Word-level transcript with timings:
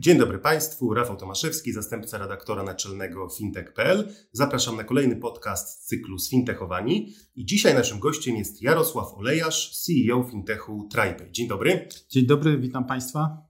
Dzień 0.00 0.18
dobry 0.18 0.38
Państwu, 0.38 0.94
Rafał 0.94 1.16
Tomaszewski, 1.16 1.72
zastępca 1.72 2.18
redaktora 2.18 2.62
naczelnego 2.62 3.28
fintech.pl. 3.28 4.14
Zapraszam 4.32 4.76
na 4.76 4.84
kolejny 4.84 5.16
podcast 5.16 5.84
z 5.84 5.86
cyklu 5.86 6.18
Sfintechowani. 6.18 7.14
I 7.34 7.44
dzisiaj 7.44 7.74
naszym 7.74 7.98
gościem 7.98 8.36
jest 8.36 8.62
Jarosław 8.62 9.14
Olejarz, 9.14 9.80
CEO 9.84 10.24
fintechu 10.30 10.88
TriPay. 10.92 11.30
Dzień 11.30 11.48
dobry. 11.48 11.88
Dzień 12.10 12.26
dobry, 12.26 12.58
witam 12.58 12.86
Państwa. 12.86 13.48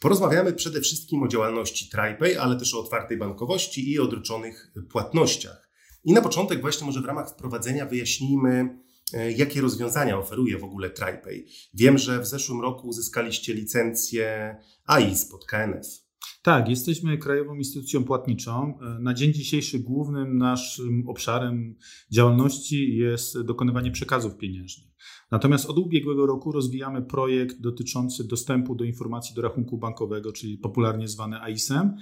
Porozmawiamy 0.00 0.52
przede 0.52 0.80
wszystkim 0.80 1.22
o 1.22 1.28
działalności 1.28 1.90
TriPay, 1.90 2.36
ale 2.36 2.56
też 2.56 2.74
o 2.74 2.80
otwartej 2.80 3.18
bankowości 3.18 3.92
i 3.92 3.98
odroczonych 3.98 4.72
płatnościach. 4.90 5.70
I 6.04 6.12
na 6.12 6.22
początek 6.22 6.60
właśnie 6.60 6.86
może 6.86 7.00
w 7.00 7.04
ramach 7.04 7.30
wprowadzenia 7.30 7.86
wyjaśnijmy, 7.86 8.78
jakie 9.36 9.60
rozwiązania 9.60 10.18
oferuje 10.18 10.58
w 10.58 10.64
ogóle 10.64 10.90
TriPay. 10.90 11.46
Wiem, 11.74 11.98
że 11.98 12.20
w 12.20 12.26
zeszłym 12.26 12.60
roku 12.60 12.88
uzyskaliście 12.88 13.54
licencję 13.54 14.56
AIS 14.86 15.24
pod 15.24 15.46
KNF. 15.46 16.09
Tak, 16.42 16.68
jesteśmy 16.68 17.18
krajową 17.18 17.54
instytucją 17.54 18.04
płatniczą. 18.04 18.78
Na 19.00 19.14
dzień 19.14 19.32
dzisiejszy 19.32 19.78
głównym 19.78 20.38
naszym 20.38 21.08
obszarem 21.08 21.76
działalności 22.12 22.96
jest 22.96 23.40
dokonywanie 23.40 23.90
przekazów 23.90 24.36
pieniężnych. 24.36 24.90
Natomiast 25.30 25.70
od 25.70 25.78
ubiegłego 25.78 26.26
roku 26.26 26.52
rozwijamy 26.52 27.02
projekt 27.02 27.60
dotyczący 27.60 28.28
dostępu 28.28 28.74
do 28.74 28.84
informacji 28.84 29.34
do 29.34 29.42
rachunku 29.42 29.78
bankowego, 29.78 30.32
czyli 30.32 30.58
popularnie 30.58 31.08
zwany 31.08 31.40
AIS-em. 31.40 31.96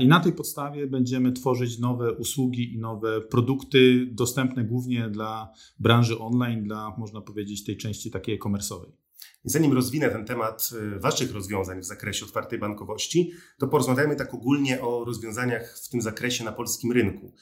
I 0.00 0.06
na 0.06 0.20
tej 0.20 0.32
podstawie 0.32 0.86
będziemy 0.86 1.32
tworzyć 1.32 1.78
nowe 1.78 2.12
usługi 2.12 2.74
i 2.74 2.78
nowe 2.78 3.20
produkty 3.20 4.08
dostępne 4.12 4.64
głównie 4.64 5.10
dla 5.10 5.52
branży 5.78 6.18
online, 6.18 6.64
dla 6.64 6.94
można 6.98 7.20
powiedzieć 7.20 7.64
tej 7.64 7.76
części 7.76 8.10
takiej 8.10 8.38
e-commerce'owej. 8.38 9.01
Zanim 9.44 9.72
rozwinę 9.72 10.10
ten 10.10 10.24
temat 10.24 10.70
y, 10.96 11.00
Waszych 11.00 11.32
rozwiązań 11.32 11.80
w 11.80 11.84
zakresie 11.84 12.24
otwartej 12.24 12.58
bankowości, 12.58 13.32
to 13.58 13.68
porozmawiamy 13.68 14.16
tak 14.16 14.34
ogólnie 14.34 14.80
o 14.80 15.04
rozwiązaniach 15.04 15.78
w 15.78 15.88
tym 15.88 16.02
zakresie 16.02 16.44
na 16.44 16.52
polskim 16.52 16.92
rynku. 16.92 17.34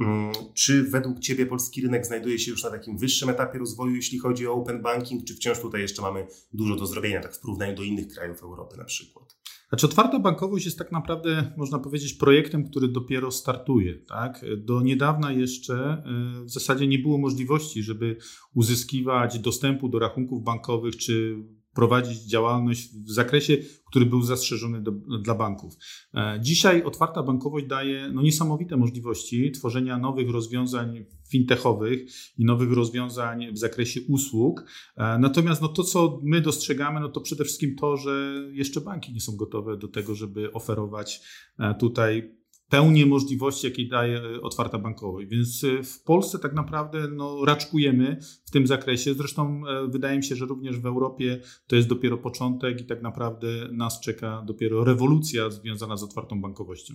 Mm, 0.00 0.32
czy 0.54 0.82
według 0.82 1.20
Ciebie 1.20 1.46
polski 1.46 1.82
rynek 1.82 2.06
znajduje 2.06 2.38
się 2.38 2.50
już 2.50 2.64
na 2.64 2.70
takim 2.70 2.98
wyższym 2.98 3.28
etapie 3.28 3.58
rozwoju, 3.58 3.94
jeśli 3.94 4.18
chodzi 4.18 4.46
o 4.46 4.52
open 4.52 4.82
banking, 4.82 5.24
czy 5.24 5.34
wciąż 5.34 5.60
tutaj 5.60 5.80
jeszcze 5.80 6.02
mamy 6.02 6.26
dużo 6.52 6.76
do 6.76 6.86
zrobienia, 6.86 7.20
tak 7.20 7.34
w 7.34 7.40
porównaniu 7.40 7.76
do 7.76 7.82
innych 7.82 8.08
krajów 8.08 8.42
Europy 8.42 8.76
na 8.76 8.84
przykład? 8.84 9.36
Znaczy, 9.68 9.86
otwarta 9.86 10.18
bankowość 10.18 10.64
jest 10.64 10.78
tak 10.78 10.92
naprawdę, 10.92 11.52
można 11.56 11.78
powiedzieć, 11.78 12.14
projektem, 12.14 12.70
który 12.70 12.88
dopiero 12.88 13.30
startuje. 13.30 13.98
Tak? 13.98 14.44
Do 14.58 14.80
niedawna 14.80 15.32
jeszcze 15.32 15.74
e, 15.74 16.44
w 16.44 16.50
zasadzie 16.50 16.86
nie 16.86 16.98
było 16.98 17.18
możliwości, 17.18 17.82
żeby 17.82 18.16
uzyskiwać 18.54 19.38
dostępu 19.38 19.88
do 19.88 19.98
rachunków 19.98 20.44
bankowych 20.44 20.96
czy 20.96 21.36
prowadzić 21.76 22.22
działalność 22.22 22.88
w 22.88 23.10
zakresie, 23.10 23.56
który 23.86 24.06
był 24.06 24.22
zastrzeżony 24.22 24.82
do, 24.82 24.90
dla 25.22 25.34
banków. 25.34 25.74
E, 26.14 26.38
dzisiaj 26.42 26.82
otwarta 26.82 27.22
bankowość 27.22 27.66
daje 27.66 28.10
no, 28.12 28.22
niesamowite 28.22 28.76
możliwości 28.76 29.52
tworzenia 29.52 29.98
nowych 29.98 30.30
rozwiązań 30.30 31.04
fintechowych 31.30 32.00
i 32.38 32.44
nowych 32.44 32.72
rozwiązań 32.72 33.52
w 33.52 33.58
zakresie 33.58 34.00
usług. 34.08 34.64
E, 34.96 35.18
natomiast 35.18 35.62
no, 35.62 35.68
to, 35.68 35.84
co 35.84 36.20
my 36.22 36.40
dostrzegamy, 36.40 37.00
no, 37.00 37.08
to 37.08 37.20
przede 37.20 37.44
wszystkim 37.44 37.76
to, 37.76 37.96
że 37.96 38.34
jeszcze 38.52 38.80
banki 38.80 39.12
nie 39.12 39.20
są 39.20 39.36
gotowe 39.36 39.76
do 39.76 39.88
tego, 39.88 40.14
żeby 40.14 40.52
oferować 40.52 41.20
e, 41.58 41.74
tutaj 41.74 42.35
pełnię 42.68 43.06
możliwości, 43.06 43.66
jakie 43.66 43.88
daje 43.88 44.18
e, 44.18 44.40
otwarta 44.40 44.78
bankowość. 44.78 45.28
Więc 45.28 45.64
e, 45.64 45.82
w 45.82 46.02
Polsce 46.02 46.38
tak 46.38 46.54
naprawdę 46.54 47.08
no, 47.08 47.44
raczkujemy 47.44 48.18
w 48.46 48.50
tym 48.50 48.66
zakresie. 48.66 49.14
Zresztą 49.14 49.62
e, 49.66 49.88
wydaje 49.88 50.16
mi 50.16 50.24
się, 50.24 50.36
że 50.36 50.46
również 50.46 50.80
w 50.80 50.86
Europie 50.86 51.40
to 51.66 51.76
jest 51.76 51.88
dopiero 51.88 52.18
początek 52.18 52.80
i 52.80 52.86
tak 52.86 53.02
naprawdę 53.02 53.48
nas 53.72 54.00
czeka 54.00 54.42
dopiero 54.46 54.84
rewolucja 54.84 55.50
związana 55.50 55.96
z 55.96 56.02
otwartą 56.02 56.40
bankowością. 56.40 56.94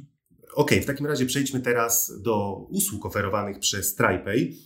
Okej, 0.53 0.77
okay, 0.77 0.81
w 0.81 0.85
takim 0.85 1.05
razie 1.05 1.25
przejdźmy 1.25 1.59
teraz 1.59 2.21
do 2.21 2.55
usług 2.69 3.05
oferowanych 3.05 3.59
przez 3.59 3.95
TriPay. 3.95 4.57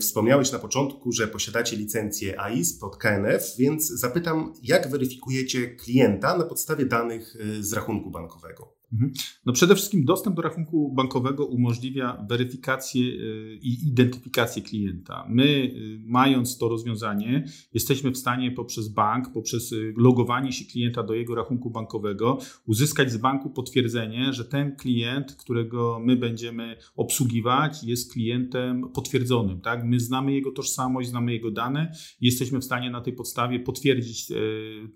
Wspomniałeś 0.00 0.52
na 0.52 0.58
początku, 0.58 1.12
że 1.12 1.28
posiadacie 1.28 1.76
licencję 1.76 2.40
AIS 2.40 2.78
pod 2.78 2.96
KNF, 2.96 3.56
więc 3.58 3.88
zapytam, 3.88 4.52
jak 4.62 4.90
weryfikujecie 4.90 5.76
klienta 5.76 6.38
na 6.38 6.44
podstawie 6.44 6.86
danych 6.86 7.36
z 7.60 7.72
rachunku 7.72 8.10
bankowego? 8.10 8.79
Mhm. 8.92 9.12
No 9.46 9.52
przede 9.52 9.74
wszystkim 9.74 10.04
dostęp 10.04 10.36
do 10.36 10.42
rachunku 10.42 10.92
bankowego 10.92 11.46
umożliwia 11.46 12.24
weryfikację 12.28 13.02
y, 13.02 13.58
i 13.62 13.88
identyfikację 13.88 14.62
klienta. 14.62 15.26
My, 15.28 15.44
y, 15.44 16.00
mając 16.06 16.58
to 16.58 16.68
rozwiązanie, 16.68 17.44
jesteśmy 17.74 18.10
w 18.10 18.16
stanie 18.16 18.50
poprzez 18.50 18.88
bank, 18.88 19.32
poprzez 19.32 19.72
y, 19.72 19.94
logowanie 19.96 20.52
się 20.52 20.64
klienta 20.64 21.02
do 21.02 21.14
jego 21.14 21.34
rachunku 21.34 21.70
bankowego, 21.70 22.38
uzyskać 22.66 23.12
z 23.12 23.16
banku 23.16 23.50
potwierdzenie, 23.50 24.32
że 24.32 24.44
ten 24.44 24.76
klient, 24.76 25.34
którego 25.34 26.00
my 26.04 26.16
będziemy 26.16 26.76
obsługiwać, 26.96 27.84
jest 27.84 28.12
klientem 28.12 28.88
potwierdzonym. 28.94 29.60
Tak? 29.60 29.84
My 29.84 30.00
znamy 30.00 30.32
jego 30.32 30.52
tożsamość, 30.52 31.08
znamy 31.08 31.32
jego 31.32 31.50
dane 31.50 31.92
i 32.20 32.26
jesteśmy 32.26 32.58
w 32.58 32.64
stanie 32.64 32.90
na 32.90 33.00
tej 33.00 33.12
podstawie 33.12 33.60
potwierdzić 33.60 34.26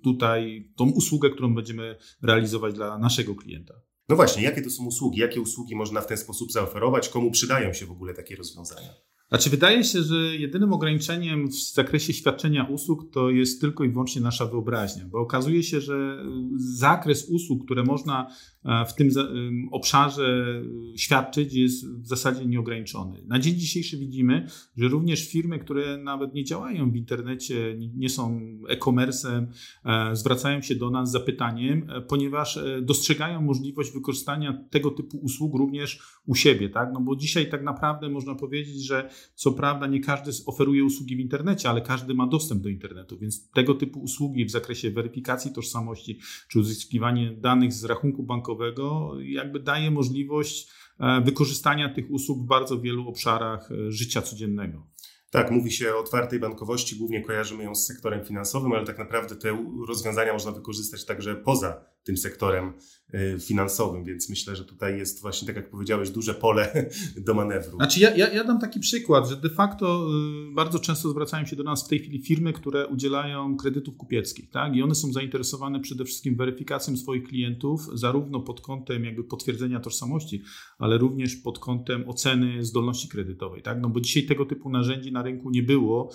tutaj 0.02 0.72
tą 0.76 0.90
usługę, 0.90 1.30
którą 1.30 1.54
będziemy 1.54 1.96
realizować 2.22 2.74
dla 2.74 2.98
naszego 2.98 3.34
klienta. 3.34 3.83
No 4.08 4.16
właśnie, 4.16 4.42
jakie 4.42 4.62
to 4.62 4.70
są 4.70 4.86
usługi? 4.86 5.20
Jakie 5.20 5.40
usługi 5.40 5.76
można 5.76 6.00
w 6.00 6.06
ten 6.06 6.16
sposób 6.16 6.52
zaoferować? 6.52 7.08
Komu 7.08 7.30
przydają 7.30 7.72
się 7.72 7.86
w 7.86 7.90
ogóle 7.90 8.14
takie 8.14 8.36
rozwiązania? 8.36 8.88
Znaczy, 9.28 9.50
wydaje 9.50 9.84
się, 9.84 10.02
że 10.02 10.16
jedynym 10.36 10.72
ograniczeniem 10.72 11.48
w 11.48 11.54
zakresie 11.54 12.12
świadczenia 12.12 12.64
usług 12.64 13.10
to 13.12 13.30
jest 13.30 13.60
tylko 13.60 13.84
i 13.84 13.88
wyłącznie 13.88 14.22
nasza 14.22 14.46
wyobraźnia, 14.46 15.04
bo 15.06 15.18
okazuje 15.18 15.62
się, 15.62 15.80
że 15.80 16.24
zakres 16.56 17.28
usług, 17.28 17.64
które 17.64 17.82
można 17.82 18.26
w 18.88 18.94
tym 18.94 19.10
obszarze 19.72 20.62
świadczyć, 20.96 21.54
jest 21.54 21.88
w 21.88 22.06
zasadzie 22.06 22.46
nieograniczony. 22.46 23.22
Na 23.26 23.38
dzień 23.38 23.54
dzisiejszy 23.54 23.96
widzimy, 23.96 24.46
że 24.76 24.88
również 24.88 25.28
firmy, 25.28 25.58
które 25.58 25.98
nawet 25.98 26.34
nie 26.34 26.44
działają 26.44 26.90
w 26.90 26.96
internecie, 26.96 27.76
nie 27.96 28.08
są 28.08 28.40
e-commerce'em, 28.68 29.46
e, 29.84 30.16
zwracają 30.16 30.62
się 30.62 30.74
do 30.74 30.90
nas 30.90 31.08
z 31.08 31.12
zapytaniem, 31.12 31.90
e, 31.90 32.00
ponieważ 32.00 32.56
e, 32.56 32.82
dostrzegają 32.82 33.42
możliwość 33.42 33.92
wykorzystania 33.92 34.64
tego 34.70 34.90
typu 34.90 35.18
usług 35.18 35.54
również 35.54 36.02
u 36.26 36.34
siebie, 36.34 36.68
tak? 36.68 36.90
No 36.92 37.00
bo 37.00 37.16
dzisiaj 37.16 37.50
tak 37.50 37.62
naprawdę 37.62 38.08
można 38.08 38.34
powiedzieć, 38.34 38.86
że 38.86 39.10
co 39.34 39.52
prawda 39.52 39.86
nie 39.86 40.00
każdy 40.00 40.30
oferuje 40.46 40.84
usługi 40.84 41.16
w 41.16 41.20
internecie, 41.20 41.68
ale 41.68 41.80
każdy 41.80 42.14
ma 42.14 42.26
dostęp 42.26 42.62
do 42.62 42.68
internetu, 42.68 43.18
więc 43.18 43.50
tego 43.50 43.74
typu 43.74 44.00
usługi 44.00 44.44
w 44.44 44.50
zakresie 44.50 44.90
weryfikacji 44.90 45.52
tożsamości 45.52 46.18
czy 46.48 46.58
uzyskiwanie 46.58 47.32
danych 47.32 47.72
z 47.72 47.84
rachunku 47.84 48.22
bankowego 48.22 48.53
jakby 49.22 49.60
daje 49.60 49.90
możliwość 49.90 50.72
e, 51.00 51.20
wykorzystania 51.20 51.94
tych 51.94 52.10
usług 52.10 52.38
w 52.38 52.46
bardzo 52.46 52.80
wielu 52.80 53.08
obszarach 53.08 53.70
e, 53.72 53.92
życia 53.92 54.22
codziennego. 54.22 54.86
Tak, 55.30 55.50
mówi 55.50 55.72
się 55.72 55.94
o 55.94 55.98
otwartej 55.98 56.40
bankowości, 56.40 56.96
głównie 56.96 57.22
kojarzymy 57.22 57.64
ją 57.64 57.74
z 57.74 57.86
sektorem 57.86 58.24
finansowym, 58.24 58.72
ale 58.72 58.84
tak 58.84 58.98
naprawdę 58.98 59.36
te 59.36 59.74
rozwiązania 59.88 60.32
można 60.32 60.52
wykorzystać 60.52 61.04
także 61.04 61.34
poza 61.34 61.93
tym 62.04 62.16
sektorem 62.16 62.72
y, 63.14 63.38
finansowym, 63.40 64.04
więc 64.04 64.30
myślę, 64.30 64.56
że 64.56 64.64
tutaj 64.64 64.98
jest 64.98 65.22
właśnie, 65.22 65.46
tak 65.46 65.56
jak 65.56 65.70
powiedziałeś, 65.70 66.10
duże 66.10 66.34
pole 66.34 66.90
do 67.26 67.34
manewru. 67.34 67.76
Znaczy 67.76 68.00
ja, 68.00 68.16
ja, 68.16 68.32
ja 68.32 68.44
dam 68.44 68.60
taki 68.60 68.80
przykład, 68.80 69.28
że 69.28 69.36
de 69.36 69.50
facto 69.50 70.08
y, 70.50 70.54
bardzo 70.54 70.78
często 70.78 71.08
zwracają 71.08 71.46
się 71.46 71.56
do 71.56 71.62
nas 71.62 71.86
w 71.86 71.88
tej 71.88 71.98
chwili 71.98 72.22
firmy, 72.22 72.52
które 72.52 72.86
udzielają 72.86 73.56
kredytów 73.56 73.96
kupieckich, 73.96 74.50
tak? 74.50 74.76
I 74.76 74.82
one 74.82 74.94
są 74.94 75.12
zainteresowane 75.12 75.80
przede 75.80 76.04
wszystkim 76.04 76.36
weryfikacją 76.36 76.96
swoich 76.96 77.24
klientów, 77.24 77.80
zarówno 77.94 78.40
pod 78.40 78.60
kątem 78.60 79.04
jakby 79.04 79.24
potwierdzenia 79.24 79.80
tożsamości, 79.80 80.42
ale 80.78 80.98
również 80.98 81.36
pod 81.36 81.58
kątem 81.58 82.08
oceny 82.08 82.64
zdolności 82.64 83.08
kredytowej, 83.08 83.62
tak? 83.62 83.80
No 83.80 83.88
bo 83.88 84.00
dzisiaj 84.00 84.22
tego 84.22 84.46
typu 84.46 84.70
narzędzi 84.70 85.12
na 85.12 85.22
rynku 85.22 85.50
nie 85.50 85.62
było 85.62 86.10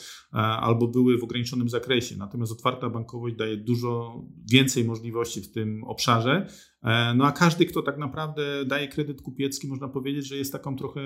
albo 0.60 0.88
były 0.88 1.18
w 1.18 1.24
ograniczonym 1.24 1.70
zakresie, 1.70 2.16
natomiast 2.18 2.52
otwarta 2.52 2.90
bankowość 2.90 3.36
daje 3.36 3.58
dużo 3.58 4.22
więcej 4.52 4.86
możliwości 4.86 5.42
w 5.42 5.52
tym 5.52 5.79
obszarze. 5.84 6.48
E, 6.84 7.14
no 7.14 7.26
a 7.26 7.31
każdy, 7.31 7.66
kto 7.66 7.81
tak 7.81 7.98
naprawdę 7.98 8.66
daje 8.66 8.88
kredyt 8.88 9.22
kupiecki, 9.22 9.68
można 9.68 9.88
powiedzieć, 9.88 10.28
że 10.28 10.36
jest 10.36 10.52
taką 10.52 10.76
trochę 10.76 11.02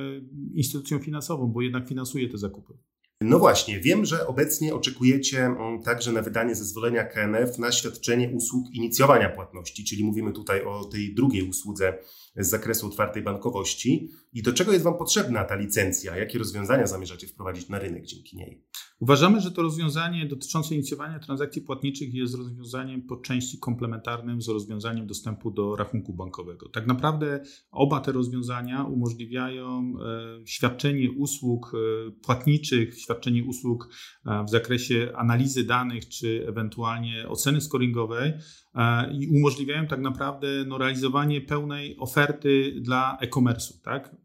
instytucją 0.54 1.00
finansową, 1.00 1.48
bo 1.48 1.62
jednak 1.62 1.88
finansuje 1.88 2.30
te 2.30 2.38
zakupy. 2.38 2.74
No 3.24 3.40
właśnie, 3.40 3.80
wiem, 3.80 4.06
że 4.06 4.28
obecnie 4.28 4.76
oczekujecie 4.76 5.46
mm, 5.46 5.82
także 5.82 6.12
na 6.12 6.22
wydanie 6.22 6.56
zezwolenia 6.56 7.04
KNF 7.04 7.58
na 7.58 7.72
świadczenie 7.72 8.30
usług 8.30 8.74
inicjowania 8.74 9.30
płatności, 9.30 9.86
czyli 9.86 10.04
mówimy 10.04 10.32
tutaj 10.32 10.64
o 10.64 10.86
tej 10.86 11.16
drugiej 11.16 11.50
usłudze 11.50 11.98
z 12.38 12.50
zakresu 12.50 12.88
otwartej 12.88 13.24
bankowości. 13.24 14.10
I 14.34 14.44
do 14.44 14.54
czego 14.54 14.72
jest 14.72 14.84
Wam 14.84 14.98
potrzebna 14.98 15.44
ta 15.44 15.56
licencja? 15.56 16.18
Jakie 16.18 16.40
rozwiązania 16.40 16.88
zamierzacie 16.88 17.28
wprowadzić 17.28 17.70
na 17.70 17.80
rynek 17.80 18.06
dzięki 18.06 18.38
niej? 18.38 18.64
Uważamy, 19.04 19.42
że 19.42 19.52
to 19.52 19.62
rozwiązanie 19.62 20.26
dotyczące 20.26 20.76
inicjowania 20.76 21.20
transakcji 21.20 21.62
płatniczych 21.62 22.14
jest 22.14 22.36
rozwiązaniem 22.36 23.02
po 23.02 23.18
części 23.18 23.60
komplementarnym 23.60 24.42
z 24.42 24.48
rozwiązaniem 24.50 25.08
dostępu 25.08 25.52
do 25.52 25.76
rachunku 25.76 26.14
bankowego. 26.14 26.70
Tak 26.70 26.88
naprawdę 26.88 27.44
oba 27.72 28.00
te 28.00 28.12
rozwiązania 28.12 28.84
umożliwiają 28.84 29.94
e, 30.42 30.48
świadczenie 30.48 31.12
usług 31.12 31.72
e, 31.74 32.12
płatniczych, 32.12 33.00
świadczenie 33.00 33.44
usług 33.44 33.90
e, 34.26 34.44
w 34.44 34.50
zakresie 34.50 35.12
analizy 35.16 35.64
danych 35.64 36.10
czy 36.10 36.46
ewentualnie 36.48 37.30
oceny 37.30 37.62
scoringowej 37.62 38.34
i 39.20 39.38
umożliwiają 39.38 39.88
tak 39.88 40.00
naprawdę 40.00 40.48
no, 40.68 40.78
realizowanie 40.78 41.42
pełnej 41.42 41.98
oferty 42.00 42.74
dla 42.82 43.18
e-commerce'u. 43.22 43.82
Tak? 43.84 44.16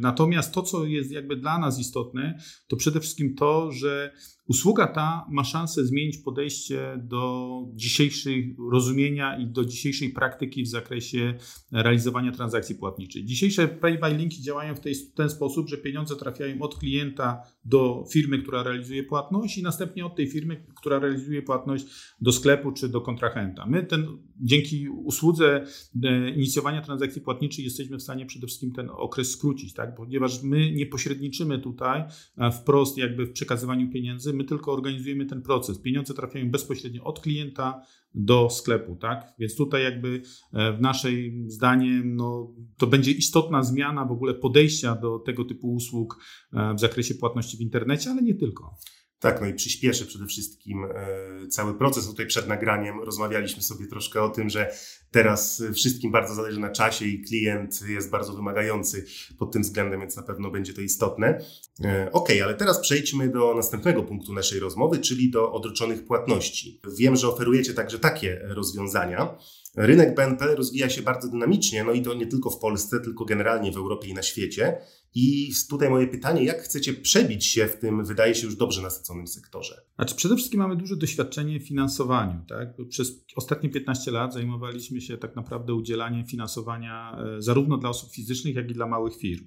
Natomiast 0.00 0.54
to, 0.54 0.62
co 0.62 0.84
jest 0.84 1.10
jakby 1.10 1.36
dla 1.36 1.58
nas 1.58 1.78
istotne, 1.80 2.38
to 2.68 2.76
przede 2.76 3.00
wszystkim 3.00 3.34
to, 3.34 3.72
że 3.72 4.12
Usługa 4.48 4.86
ta 4.86 5.26
ma 5.30 5.44
szansę 5.44 5.86
zmienić 5.86 6.18
podejście 6.18 7.00
do 7.02 7.48
dzisiejszych 7.74 8.44
rozumienia 8.70 9.38
i 9.38 9.46
do 9.46 9.64
dzisiejszej 9.64 10.10
praktyki 10.10 10.62
w 10.62 10.68
zakresie 10.68 11.34
realizowania 11.72 12.32
transakcji 12.32 12.74
płatniczych. 12.74 13.24
Dzisiejsze 13.24 13.68
pay 13.68 13.98
by 13.98 14.14
linki 14.16 14.42
działają 14.42 14.74
w, 14.74 14.80
ten 15.14 15.30
sposób, 15.30 15.68
że 15.68 15.76
pieniądze 15.76 16.16
trafiają 16.16 16.62
od 16.62 16.78
klienta 16.78 17.42
do 17.64 18.04
firmy, 18.12 18.38
która 18.38 18.62
realizuje 18.62 19.02
płatność 19.02 19.58
i 19.58 19.62
następnie 19.62 20.06
od 20.06 20.16
tej 20.16 20.26
firmy, 20.26 20.64
która 20.76 20.98
realizuje 20.98 21.42
płatność 21.42 21.86
do 22.20 22.32
sklepu 22.32 22.72
czy 22.72 22.88
do 22.88 23.00
kontrahenta. 23.00 23.66
My 23.66 23.84
ten, 23.84 24.06
dzięki 24.40 24.88
usłudze 24.88 25.64
e, 26.04 26.30
inicjowania 26.30 26.82
transakcji 26.82 27.22
płatniczych 27.22 27.64
jesteśmy 27.64 27.96
w 27.96 28.02
stanie 28.02 28.26
przede 28.26 28.46
wszystkim 28.46 28.72
ten 28.72 28.90
okres 28.90 29.30
skrócić, 29.30 29.74
tak? 29.74 29.94
ponieważ 29.94 30.42
my 30.42 30.72
nie 30.72 30.86
pośredniczymy 30.86 31.58
tutaj 31.58 32.04
e, 32.38 32.50
wprost 32.52 32.98
jakby 32.98 33.26
w 33.26 33.32
przekazywaniu 33.32 33.90
pieniędzy, 33.90 34.37
my 34.38 34.44
tylko 34.44 34.72
organizujemy 34.72 35.26
ten 35.26 35.42
proces. 35.42 35.78
Pieniądze 35.78 36.14
trafiają 36.14 36.50
bezpośrednio 36.50 37.04
od 37.04 37.20
klienta 37.20 37.82
do 38.14 38.50
sklepu, 38.50 38.96
tak? 38.96 39.32
Więc 39.38 39.56
tutaj 39.56 39.82
jakby 39.82 40.22
e, 40.52 40.72
w 40.72 40.80
naszej 40.80 41.44
zdaniem 41.46 42.16
no, 42.16 42.54
to 42.78 42.86
będzie 42.86 43.12
istotna 43.12 43.62
zmiana 43.62 44.04
w 44.04 44.12
ogóle 44.12 44.34
podejścia 44.34 44.94
do 44.94 45.18
tego 45.18 45.44
typu 45.44 45.72
usług 45.72 46.24
e, 46.52 46.74
w 46.74 46.80
zakresie 46.80 47.14
płatności 47.14 47.56
w 47.56 47.60
internecie, 47.60 48.10
ale 48.10 48.22
nie 48.22 48.34
tylko. 48.34 48.74
Tak, 49.20 49.40
no 49.40 49.46
i 49.46 49.54
przyspieszy 49.54 50.06
przede 50.06 50.26
wszystkim 50.26 50.84
e, 50.84 51.48
cały 51.48 51.74
proces. 51.74 52.06
Tutaj 52.06 52.26
przed 52.26 52.48
nagraniem 52.48 53.00
rozmawialiśmy 53.00 53.62
sobie 53.62 53.86
troszkę 53.86 54.22
o 54.22 54.28
tym, 54.28 54.50
że 54.50 54.72
teraz 55.10 55.62
wszystkim 55.74 56.12
bardzo 56.12 56.34
zależy 56.34 56.60
na 56.60 56.70
czasie 56.70 57.04
i 57.04 57.22
klient 57.22 57.80
jest 57.88 58.10
bardzo 58.10 58.32
wymagający 58.32 59.04
pod 59.38 59.52
tym 59.52 59.62
względem, 59.62 60.00
więc 60.00 60.16
na 60.16 60.22
pewno 60.22 60.50
będzie 60.50 60.74
to 60.74 60.80
istotne. 60.80 61.40
E, 61.84 62.12
ok, 62.12 62.28
ale 62.44 62.54
teraz 62.54 62.80
przejdźmy 62.80 63.28
do 63.28 63.54
następnego 63.54 64.02
punktu 64.02 64.32
naszej 64.32 64.60
rozmowy, 64.60 64.98
czyli 64.98 65.30
do 65.30 65.52
odroczonych 65.52 66.04
płatności. 66.04 66.80
Wiem, 66.98 67.16
że 67.16 67.28
oferujecie 67.28 67.74
także 67.74 67.98
takie 67.98 68.40
rozwiązania. 68.42 69.38
Rynek 69.76 70.14
BNP 70.14 70.54
rozwija 70.54 70.90
się 70.90 71.02
bardzo 71.02 71.28
dynamicznie, 71.28 71.84
no 71.84 71.92
i 71.92 72.02
to 72.02 72.14
nie 72.14 72.26
tylko 72.26 72.50
w 72.50 72.58
Polsce, 72.58 73.00
tylko 73.00 73.24
generalnie 73.24 73.72
w 73.72 73.76
Europie 73.76 74.08
i 74.08 74.14
na 74.14 74.22
świecie. 74.22 74.80
I 75.20 75.52
tutaj 75.70 75.90
moje 75.90 76.06
pytanie, 76.06 76.44
jak 76.44 76.62
chcecie 76.62 76.94
przebić 76.94 77.46
się 77.46 77.66
w 77.66 77.76
tym, 77.76 78.04
wydaje 78.04 78.34
się, 78.34 78.46
już 78.46 78.56
dobrze 78.56 78.82
nasyconym 78.82 79.26
sektorze? 79.26 79.82
Znaczy, 79.96 80.14
przede 80.14 80.36
wszystkim 80.36 80.60
mamy 80.60 80.76
duże 80.76 80.96
doświadczenie 80.96 81.60
w 81.60 81.68
finansowaniu. 81.68 82.44
Tak? 82.48 82.68
Przez 82.88 83.24
ostatnie 83.36 83.68
15 83.68 84.10
lat 84.10 84.32
zajmowaliśmy 84.32 85.00
się 85.00 85.18
tak 85.18 85.36
naprawdę 85.36 85.74
udzielaniem 85.74 86.26
finansowania 86.26 87.18
e, 87.36 87.42
zarówno 87.42 87.78
dla 87.78 87.90
osób 87.90 88.12
fizycznych, 88.12 88.54
jak 88.54 88.70
i 88.70 88.74
dla 88.74 88.86
małych 88.86 89.16
firm. 89.16 89.46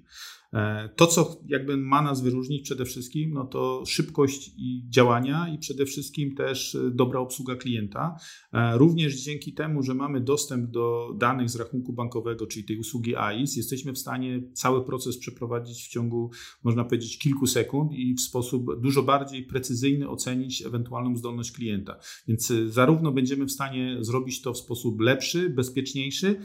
E, 0.52 0.88
to, 0.96 1.06
co 1.06 1.40
jakby 1.48 1.76
ma 1.76 2.02
nas 2.02 2.22
wyróżnić 2.22 2.62
przede 2.62 2.84
wszystkim, 2.84 3.32
no 3.34 3.44
to 3.44 3.82
szybkość 3.86 4.50
działania 4.88 5.48
i 5.54 5.58
przede 5.58 5.86
wszystkim 5.86 6.34
też 6.34 6.74
e, 6.74 6.90
dobra 6.90 7.20
obsługa 7.20 7.56
klienta. 7.56 8.16
E, 8.52 8.78
również 8.78 9.22
dzięki 9.22 9.52
temu, 9.52 9.82
że 9.82 9.94
mamy 9.94 10.20
dostęp 10.20 10.70
do 10.70 11.14
danych 11.18 11.50
z 11.50 11.56
rachunku 11.56 11.92
bankowego, 11.92 12.46
czyli 12.46 12.64
tej 12.64 12.78
usługi 12.78 13.16
AIS, 13.16 13.56
jesteśmy 13.56 13.92
w 13.92 13.98
stanie 13.98 14.42
cały 14.52 14.84
proces 14.84 15.18
przeprowadzić 15.18 15.84
w 15.84 15.88
ciągu, 15.88 16.30
można 16.62 16.84
powiedzieć, 16.84 17.18
kilku 17.18 17.46
sekund 17.46 17.92
i 17.92 18.14
w 18.14 18.20
sposób 18.20 18.80
dużo 18.80 19.02
bardziej 19.02 19.42
precyzyjny 19.42 20.08
ocenić 20.08 20.62
ewentualną 20.62 21.16
zdolność 21.16 21.52
klienta. 21.52 21.98
Więc 22.28 22.52
zarówno 22.66 23.12
będziemy 23.12 23.44
w 23.44 23.52
stanie 23.52 23.96
zrobić 24.00 24.42
to 24.42 24.52
w 24.52 24.58
sposób 24.58 25.00
lepszy, 25.00 25.50
bezpieczniejszy, 25.50 26.40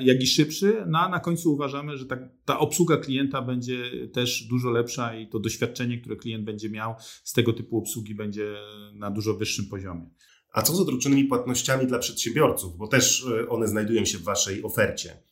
jak 0.00 0.22
i 0.22 0.26
szybszy. 0.26 0.84
No 0.86 0.98
a 0.98 1.08
na 1.08 1.20
końcu 1.20 1.52
uważamy, 1.52 1.96
że 1.96 2.06
ta, 2.06 2.16
ta 2.44 2.58
obsługa 2.58 2.96
klienta 2.96 3.42
będzie 3.42 4.08
też 4.12 4.42
dużo 4.42 4.70
lepsza 4.70 5.16
i 5.16 5.28
to 5.28 5.38
doświadczenie, 5.38 5.98
które 5.98 6.16
klient 6.16 6.44
będzie 6.44 6.70
miał 6.70 6.94
z 7.24 7.32
tego 7.32 7.52
typu 7.52 7.78
obsługi 7.78 8.14
będzie 8.14 8.56
na 8.94 9.10
dużo 9.10 9.34
wyższym 9.34 9.66
poziomie. 9.66 10.10
A 10.52 10.62
co 10.62 10.74
z 10.74 10.80
odroczonymi 10.80 11.24
płatnościami 11.24 11.86
dla 11.86 11.98
przedsiębiorców, 11.98 12.76
bo 12.76 12.88
też 12.88 13.26
e, 13.42 13.48
one 13.48 13.68
znajdują 13.68 14.04
się 14.04 14.18
w 14.18 14.22
Waszej 14.22 14.62
ofercie? 14.62 15.22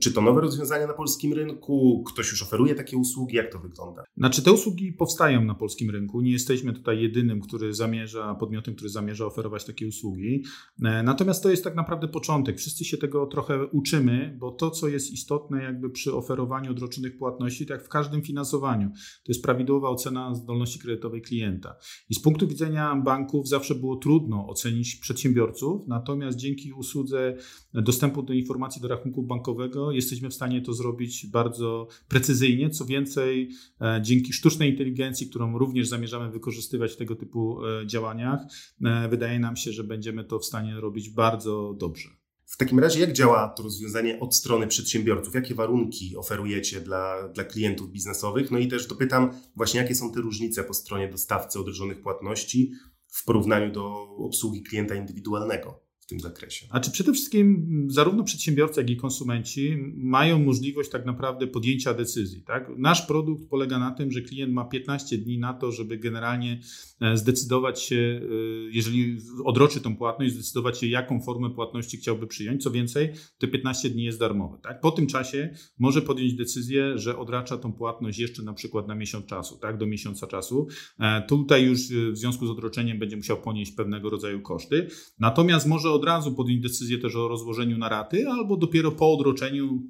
Czy 0.00 0.12
to 0.12 0.20
nowe 0.20 0.40
rozwiązania 0.40 0.86
na 0.86 0.92
polskim 0.92 1.32
rynku? 1.32 2.04
Ktoś 2.06 2.30
już 2.30 2.42
oferuje 2.42 2.74
takie 2.74 2.96
usługi? 2.96 3.36
Jak 3.36 3.52
to 3.52 3.58
wygląda? 3.58 4.04
Znaczy, 4.16 4.42
te 4.42 4.52
usługi 4.52 4.92
powstają 4.92 5.44
na 5.44 5.54
polskim 5.54 5.90
rynku. 5.90 6.20
Nie 6.20 6.32
jesteśmy 6.32 6.72
tutaj 6.72 7.02
jedynym, 7.02 7.40
który 7.40 7.74
zamierza, 7.74 8.34
podmiotem, 8.34 8.74
który 8.74 8.90
zamierza 8.90 9.26
oferować 9.26 9.64
takie 9.64 9.86
usługi. 9.88 10.44
E, 10.84 11.02
natomiast 11.02 11.42
to 11.42 11.50
jest 11.50 11.64
tak 11.64 11.74
naprawdę 11.74 12.08
początek. 12.08 12.58
Wszyscy 12.58 12.84
się 12.84 12.96
tego 12.96 13.26
trochę 13.26 13.66
uczymy, 13.66 14.36
bo 14.40 14.50
to, 14.50 14.70
co 14.70 14.88
jest 14.88 15.10
istotne, 15.10 15.62
jakby 15.62 15.90
przy 15.90 16.14
oferowaniu 16.14 16.70
odroczonych 16.70 17.18
płatności, 17.18 17.66
tak 17.66 17.78
jak 17.78 17.86
w 17.86 17.88
każdym 17.88 18.22
finansowaniu, 18.22 18.88
to 19.24 19.32
jest 19.32 19.42
prawidłowa 19.42 19.88
ocena 19.88 20.34
zdolności 20.34 20.78
kredytowej 20.78 21.22
klienta. 21.22 21.76
I 22.10 22.14
z 22.14 22.20
punktu 22.20 22.48
widzenia 22.48 22.96
banków 22.96 23.48
zawsze 23.48 23.74
było 23.74 23.96
trudno 23.96 24.48
ocenić 24.48 24.96
przedsiębiorców, 24.96 25.88
natomiast 25.88 26.38
dzięki 26.38 26.72
usłudze 26.72 27.36
dostępu 27.74 28.22
do 28.22 28.32
informacji 28.32 28.82
do 28.82 28.88
rachunku 28.88 29.22
bankowego, 29.22 29.75
jesteśmy 29.90 30.28
w 30.28 30.34
stanie 30.34 30.62
to 30.62 30.72
zrobić 30.72 31.26
bardzo 31.26 31.88
precyzyjnie. 32.08 32.70
Co 32.70 32.84
więcej, 32.84 33.50
e, 33.80 34.00
dzięki 34.02 34.32
sztucznej 34.32 34.70
inteligencji, 34.70 35.26
którą 35.28 35.58
również 35.58 35.88
zamierzamy 35.88 36.30
wykorzystywać 36.30 36.92
w 36.92 36.96
tego 36.96 37.16
typu 37.16 37.66
e, 37.66 37.86
działaniach, 37.86 38.40
e, 38.84 39.08
wydaje 39.08 39.38
nam 39.38 39.56
się, 39.56 39.72
że 39.72 39.84
będziemy 39.84 40.24
to 40.24 40.38
w 40.38 40.44
stanie 40.44 40.80
robić 40.80 41.10
bardzo 41.10 41.74
dobrze. 41.78 42.08
W 42.46 42.56
takim 42.56 42.78
razie, 42.78 43.00
jak 43.00 43.12
działa 43.12 43.48
to 43.48 43.62
rozwiązanie 43.62 44.20
od 44.20 44.34
strony 44.34 44.66
przedsiębiorców? 44.66 45.34
Jakie 45.34 45.54
warunki 45.54 46.16
oferujecie 46.16 46.80
dla, 46.80 47.28
dla 47.28 47.44
klientów 47.44 47.90
biznesowych? 47.90 48.50
No 48.50 48.58
i 48.58 48.68
też 48.68 48.86
dopytam 48.86 49.30
właśnie, 49.56 49.80
jakie 49.80 49.94
są 49.94 50.12
te 50.12 50.20
różnice 50.20 50.64
po 50.64 50.74
stronie 50.74 51.08
dostawcy 51.08 51.60
odrożonych 51.60 52.02
płatności 52.02 52.72
w 53.08 53.24
porównaniu 53.24 53.72
do 53.72 54.08
obsługi 54.18 54.62
klienta 54.62 54.94
indywidualnego? 54.94 55.85
W 56.06 56.08
tym 56.08 56.20
zakresie? 56.20 56.66
A 56.70 56.80
czy 56.80 56.90
przede 56.90 57.12
wszystkim 57.12 57.66
zarówno 57.90 58.24
przedsiębiorcy, 58.24 58.80
jak 58.80 58.90
i 58.90 58.96
konsumenci 58.96 59.76
mają 59.96 60.38
możliwość 60.38 60.90
tak 60.90 61.06
naprawdę 61.06 61.46
podjęcia 61.46 61.94
decyzji. 61.94 62.42
Tak? 62.42 62.68
Nasz 62.76 63.06
produkt 63.06 63.48
polega 63.48 63.78
na 63.78 63.90
tym, 63.90 64.12
że 64.12 64.20
klient 64.20 64.52
ma 64.52 64.64
15 64.64 65.18
dni 65.18 65.38
na 65.38 65.54
to, 65.54 65.72
żeby 65.72 65.98
generalnie 65.98 66.60
e, 67.00 67.16
zdecydować 67.16 67.82
się, 67.82 67.96
e, 67.96 68.28
jeżeli 68.70 69.18
odroczy 69.44 69.80
tą 69.80 69.96
płatność, 69.96 70.34
zdecydować 70.34 70.78
się, 70.78 70.86
jaką 70.86 71.20
formę 71.20 71.50
płatności 71.50 71.96
chciałby 71.96 72.26
przyjąć. 72.26 72.62
Co 72.62 72.70
więcej, 72.70 73.12
te 73.38 73.48
15 73.48 73.90
dni 73.90 74.04
jest 74.04 74.18
darmowe. 74.18 74.58
Tak? 74.62 74.80
Po 74.80 74.90
tym 74.90 75.06
czasie 75.06 75.54
może 75.78 76.02
podjąć 76.02 76.34
decyzję, 76.34 76.98
że 76.98 77.18
odracza 77.18 77.58
tą 77.58 77.72
płatność 77.72 78.18
jeszcze 78.18 78.42
na 78.42 78.52
przykład 78.52 78.88
na 78.88 78.94
miesiąc 78.94 79.26
czasu, 79.26 79.58
tak? 79.58 79.78
do 79.78 79.86
miesiąca 79.86 80.26
czasu. 80.26 80.66
E, 80.98 81.22
tutaj 81.22 81.64
już 81.64 81.80
w 82.12 82.16
związku 82.16 82.46
z 82.46 82.50
odroczeniem 82.50 82.98
będzie 82.98 83.16
musiał 83.16 83.36
ponieść 83.36 83.72
pewnego 83.72 84.10
rodzaju 84.10 84.40
koszty. 84.40 84.88
Natomiast 85.18 85.66
może 85.66 85.95
od 85.96 86.04
razu 86.04 86.34
podjąć 86.34 86.62
decyzję 86.62 86.98
też 86.98 87.16
o 87.16 87.28
rozłożeniu 87.28 87.78
na 87.78 87.88
raty, 87.88 88.28
albo 88.28 88.56
dopiero 88.56 88.92
po 88.92 89.12
odroczeniu 89.12 89.82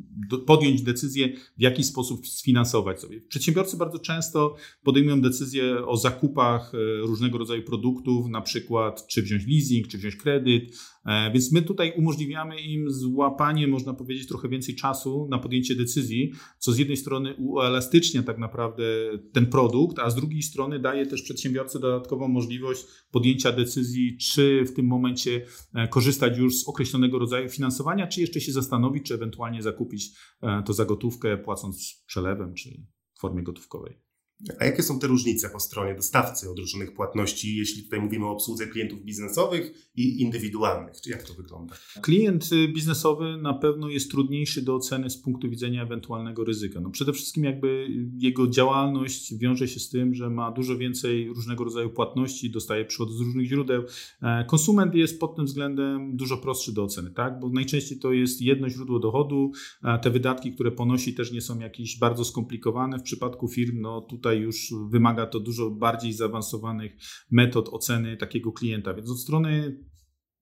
podjąć 0.47 0.83
decyzję, 0.83 1.33
w 1.59 1.61
jaki 1.63 1.85
sposób 1.85 2.29
sfinansować 2.29 3.01
sobie. 3.01 3.21
Przedsiębiorcy 3.21 3.77
bardzo 3.77 3.99
często 3.99 4.57
podejmują 4.83 5.21
decyzję 5.21 5.87
o 5.87 5.97
zakupach 5.97 6.73
e, 6.75 7.07
różnego 7.07 7.39
rodzaju 7.39 7.63
produktów, 7.63 8.29
na 8.29 8.41
przykład 8.41 9.07
czy 9.07 9.23
wziąć 9.23 9.47
leasing, 9.47 9.89
czy 9.89 9.99
wziąć 9.99 10.17
kredyt, 10.17 10.63
e, 11.07 11.33
więc 11.33 11.53
my 11.53 11.63
tutaj 11.63 11.93
umożliwiamy 11.97 12.61
im 12.61 12.91
złapanie, 12.91 13.69
można 13.69 13.95
powiedzieć, 13.95 14.29
trochę 14.29 14.49
więcej 14.49 14.75
czasu 14.75 15.29
na 15.31 15.39
podjęcie 15.39 15.75
decyzji, 15.75 16.33
co 16.59 16.73
z 16.73 16.79
jednej 16.79 16.97
strony 16.97 17.35
uelastycznia 17.35 18.23
tak 18.23 18.39
naprawdę 18.39 18.85
ten 19.33 19.47
produkt, 19.47 19.99
a 19.99 20.11
z 20.11 20.15
drugiej 20.15 20.43
strony 20.43 20.79
daje 20.79 21.07
też 21.07 21.23
przedsiębiorcy 21.23 21.81
dodatkową 21.81 22.29
możliwość 22.29 22.85
podjęcia 23.11 23.53
decyzji, 23.53 24.17
czy 24.17 24.65
w 24.65 24.73
tym 24.73 24.87
momencie 24.87 25.45
e, 25.75 25.89
korzystać 25.97 26.39
już 26.39 26.61
z 26.61 26.69
określonego 26.69 27.19
rodzaju 27.19 27.49
finansowania, 27.49 28.07
czy 28.07 28.21
jeszcze 28.21 28.41
się 28.41 28.53
zastanowić, 28.53 29.07
czy 29.07 29.15
ewentualnie 29.15 29.63
zakupić 29.63 30.11
e, 30.43 30.63
to 30.63 30.73
za 30.73 30.85
gotówkę, 30.85 31.39
płacąc 31.39 32.05
przelewem, 32.07 32.55
czy 32.55 32.71
w 33.15 33.21
formie 33.21 33.43
gotówkowej. 33.43 34.06
A 34.61 34.65
jakie 34.65 34.83
są 34.83 34.99
te 34.99 35.07
różnice 35.07 35.51
po 35.51 35.61
stronie 35.61 35.95
dostawcy 35.95 36.51
od 36.51 36.59
różnych 36.59 36.95
płatności, 36.95 37.57
jeśli 37.57 37.83
tutaj 37.83 38.01
mówimy 38.01 38.27
o 38.27 38.31
obsłudze 38.31 38.67
klientów 38.67 39.05
biznesowych 39.05 39.91
i 39.97 40.23
indywidualnych? 40.23 41.01
Czy 41.01 41.11
jak 41.11 41.23
to 41.23 41.35
wygląda? 41.35 41.75
Klient 42.03 42.53
y, 42.53 42.69
biznesowy 42.69 43.37
na 43.37 43.55
pewno 43.55 43.89
jest 43.89 44.11
trudniejszy 44.11 44.63
do 44.63 44.75
oceny 44.75 45.11
z 45.11 45.17
punktu 45.19 45.51
widzenia 45.51 45.83
ewentualnego 45.83 46.45
ryzyka. 46.45 46.81
No 46.81 46.91
przede 46.91 47.13
wszystkim 47.13 47.45
jakby 47.45 47.89
jego 48.19 48.47
działalność 48.47 49.39
wiąże 49.39 49.69
się 49.69 49.81
z 49.81 49.89
tym, 49.89 50.15
że 50.15 50.31
ma 50.31 50.53
dużo 50.53 50.79
więcej 50.79 51.29
różnego 51.29 51.65
rodzaju 51.65 51.91
płatności, 51.91 52.51
dostaje 52.51 52.85
przychody 52.85 53.13
z 53.13 53.21
różnych 53.21 53.47
źródeł. 53.47 53.83
E, 54.23 54.45
konsument 54.45 54.95
jest 54.95 55.21
pod 55.21 55.37
tym 55.37 55.45
względem 55.45 56.17
dużo 56.17 56.37
prostszy 56.37 56.73
do 56.73 56.85
oceny, 56.85 57.11
tak? 57.11 57.41
bo 57.41 57.49
najczęściej 57.49 57.99
to 57.99 58.13
jest 58.13 58.43
jedno 58.43 58.69
źródło 58.69 58.99
dochodu, 58.99 59.53
te 60.03 60.11
wydatki, 60.11 60.53
które 60.53 60.71
ponosi 60.71 61.15
też 61.15 61.33
nie 61.33 61.41
są 61.41 61.59
jakieś 61.59 61.99
bardzo 61.99 62.25
skomplikowane. 62.25 62.99
W 62.99 63.03
przypadku 63.03 63.49
firm, 63.49 63.81
no 63.81 64.01
tutaj 64.01 64.26
tutaj 64.27 64.41
już 64.41 64.75
wymaga 64.91 65.27
to 65.27 65.41
dużo 65.41 65.71
bardziej 65.71 66.13
zaawansowanych 66.13 66.93
metod 67.31 67.69
oceny 67.69 68.17
takiego 68.17 68.53
klienta. 68.53 68.95
Więc 68.95 69.11
od 69.11 69.21
strony 69.21 69.81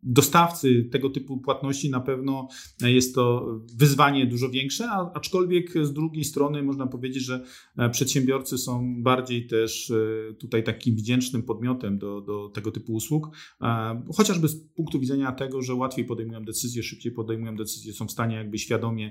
dostawcy 0.05 0.89
tego 0.93 1.11
typu 1.11 1.39
płatności 1.39 1.91
na 1.91 2.01
pewno 2.01 2.49
jest 2.81 3.15
to 3.15 3.47
wyzwanie 3.77 4.27
dużo 4.27 4.51
większe, 4.51 4.91
aczkolwiek 4.91 5.73
z 5.83 5.93
drugiej 5.93 6.25
strony 6.25 6.63
można 6.63 6.87
powiedzieć, 6.87 7.25
że 7.25 7.45
e, 7.77 7.91
przedsiębiorcy 7.91 8.59
są 8.59 9.03
bardziej 9.03 9.47
też 9.47 9.91
e, 9.91 10.35
tutaj 10.35 10.65
takim 10.65 10.97
wdzięcznym 10.97 11.43
podmiotem 11.43 11.99
do, 11.99 12.21
do 12.21 12.49
tego 12.49 12.73
typu 12.73 12.93
usług, 12.93 13.29
e, 13.61 14.03
chociażby 14.15 14.49
z 14.49 14.57
punktu 14.57 15.01
widzenia 15.01 15.33
tego, 15.33 15.63
że 15.63 15.75
łatwiej 15.75 16.05
podejmują 16.05 16.45
decyzje, 16.45 16.83
szybciej 16.83 17.13
podejmują 17.13 17.57
decyzje, 17.57 17.93
są 17.93 18.07
w 18.07 18.13
stanie 18.13 18.37
jakby 18.37 18.59
świadomie 18.59 19.11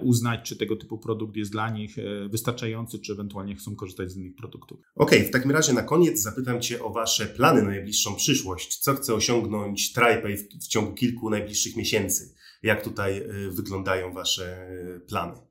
uznać, 0.00 0.48
czy 0.48 0.56
tego 0.56 0.76
typu 0.76 0.98
produkt 0.98 1.36
jest 1.36 1.52
dla 1.52 1.70
nich 1.70 1.96
wystarczający, 2.30 2.98
czy 2.98 3.12
ewentualnie 3.12 3.56
chcą 3.56 3.76
korzystać 3.76 4.10
z 4.10 4.16
innych 4.16 4.34
produktów. 4.34 4.78
Okej, 4.94 5.18
okay, 5.18 5.28
w 5.28 5.32
takim 5.32 5.50
razie 5.50 5.72
na 5.72 5.82
koniec 5.82 6.22
zapytam 6.22 6.60
Cię 6.60 6.82
o 6.82 6.90
Wasze 6.90 7.26
plany 7.26 7.62
na 7.62 7.68
najbliższą 7.68 8.14
przyszłość. 8.14 8.78
Co 8.78 8.94
chce 8.94 9.14
osiągnąć 9.14 9.92
W, 10.36 10.64
w 10.64 10.68
ciągu 10.68 10.94
kilku 10.94 11.30
najbliższych 11.30 11.76
miesięcy. 11.76 12.34
Jak 12.62 12.84
tutaj 12.84 13.18
y, 13.18 13.50
wyglądają 13.50 14.12
Wasze 14.14 14.70
y, 14.70 15.00
plany? 15.00 15.47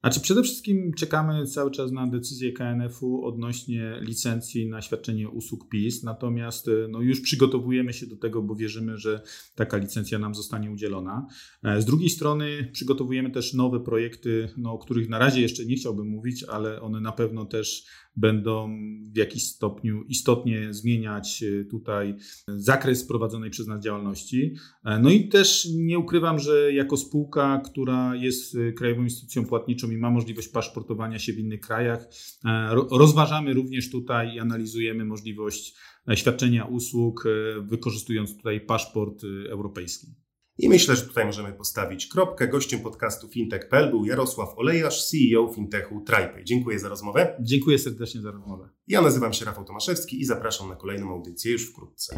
Znaczy 0.00 0.20
przede 0.20 0.42
wszystkim 0.42 0.92
czekamy 0.92 1.46
cały 1.46 1.70
czas 1.70 1.92
na 1.92 2.06
decyzję 2.06 2.52
KNF-u 2.52 3.24
odnośnie 3.24 4.00
licencji 4.00 4.68
na 4.68 4.82
świadczenie 4.82 5.28
usług 5.28 5.68
PIS, 5.68 6.02
natomiast 6.02 6.68
y, 6.68 6.86
no, 6.90 7.00
już 7.00 7.20
przygotowujemy 7.20 7.92
się 7.92 8.06
do 8.06 8.16
tego, 8.16 8.42
bo 8.42 8.54
wierzymy, 8.54 8.98
że 8.98 9.22
taka 9.54 9.76
licencja 9.76 10.18
nam 10.18 10.34
zostanie 10.34 10.70
udzielona. 10.70 11.26
E, 11.62 11.82
z 11.82 11.84
drugiej 11.84 12.10
strony 12.10 12.70
przygotowujemy 12.72 13.30
też 13.30 13.54
nowe 13.54 13.80
projekty, 13.80 14.48
no, 14.56 14.72
o 14.72 14.78
których 14.78 15.08
na 15.08 15.18
razie 15.18 15.40
jeszcze 15.40 15.64
nie 15.64 15.76
chciałbym 15.76 16.06
mówić, 16.06 16.44
ale 16.44 16.80
one 16.80 17.00
na 17.00 17.12
pewno 17.12 17.44
też 17.44 17.84
będą 18.16 18.78
w 19.12 19.16
jakiś 19.16 19.46
stopniu 19.46 20.02
istotnie 20.02 20.74
zmieniać 20.74 21.42
e, 21.42 21.64
tutaj 21.64 22.14
zakres 22.48 23.04
prowadzonej 23.04 23.50
przez 23.50 23.66
nas 23.66 23.84
działalności. 23.84 24.54
E, 24.84 24.98
no 24.98 25.10
i 25.10 25.28
też 25.28 25.68
nie 25.74 25.98
ukrywam, 25.98 26.38
że 26.38 26.72
jako 26.72 26.96
spółka, 26.96 27.62
która 27.64 28.16
jest 28.16 28.54
e, 28.54 28.72
krajową 28.72 29.02
instytucją 29.02 29.44
płatniczą 29.44 29.89
i 29.90 29.96
ma 29.96 30.10
możliwość 30.10 30.48
paszportowania 30.48 31.18
się 31.18 31.32
w 31.32 31.38
innych 31.38 31.60
krajach, 31.60 32.08
rozważamy 32.90 33.54
również 33.54 33.90
tutaj 33.90 34.34
i 34.34 34.40
analizujemy 34.40 35.04
możliwość 35.04 35.74
świadczenia 36.14 36.64
usług, 36.64 37.24
wykorzystując 37.62 38.36
tutaj 38.36 38.60
paszport 38.60 39.22
europejski. 39.50 40.06
I 40.58 40.68
myślę, 40.68 40.96
że 40.96 41.02
tutaj 41.02 41.26
możemy 41.26 41.52
postawić 41.52 42.06
kropkę. 42.06 42.48
Gościem 42.48 42.80
podcastu 42.80 43.28
fintech.pl 43.28 43.90
był 43.90 44.04
Jarosław 44.04 44.58
Olejarz, 44.58 45.10
CEO 45.10 45.52
fintechu 45.54 46.00
TriPay. 46.00 46.44
Dziękuję 46.44 46.78
za 46.78 46.88
rozmowę. 46.88 47.36
Dziękuję 47.40 47.78
serdecznie 47.78 48.20
za 48.20 48.30
rozmowę. 48.30 48.68
Ja 48.88 49.02
nazywam 49.02 49.32
się 49.32 49.44
Rafał 49.44 49.64
Tomaszewski 49.64 50.20
i 50.20 50.24
zapraszam 50.24 50.68
na 50.68 50.76
kolejną 50.76 51.10
audycję 51.10 51.52
już 51.52 51.70
wkrótce. 51.70 52.16